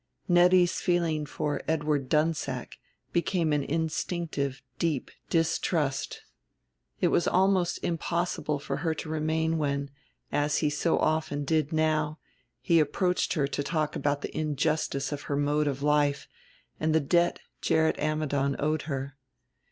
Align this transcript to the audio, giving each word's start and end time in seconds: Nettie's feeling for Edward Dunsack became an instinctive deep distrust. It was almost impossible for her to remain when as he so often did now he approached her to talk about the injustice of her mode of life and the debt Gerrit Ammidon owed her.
Nettie's 0.27 0.81
feeling 0.81 1.27
for 1.27 1.61
Edward 1.67 2.09
Dunsack 2.09 2.79
became 3.13 3.53
an 3.53 3.63
instinctive 3.63 4.63
deep 4.79 5.11
distrust. 5.29 6.23
It 6.99 7.09
was 7.09 7.27
almost 7.27 7.77
impossible 7.83 8.57
for 8.57 8.77
her 8.77 8.95
to 8.95 9.09
remain 9.09 9.59
when 9.59 9.91
as 10.31 10.57
he 10.57 10.71
so 10.71 10.97
often 10.97 11.45
did 11.45 11.71
now 11.71 12.17
he 12.61 12.79
approached 12.79 13.33
her 13.33 13.45
to 13.49 13.61
talk 13.61 13.95
about 13.95 14.21
the 14.23 14.35
injustice 14.35 15.11
of 15.11 15.21
her 15.29 15.37
mode 15.37 15.67
of 15.67 15.83
life 15.83 16.27
and 16.79 16.95
the 16.95 16.99
debt 16.99 17.39
Gerrit 17.61 17.99
Ammidon 17.99 18.55
owed 18.57 18.81
her. 18.89 19.17